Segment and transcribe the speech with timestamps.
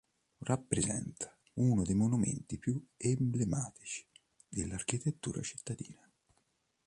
[0.45, 4.03] Rappresenta uno dei monumenti più emblematici
[4.49, 6.11] dell'architettura cittadina.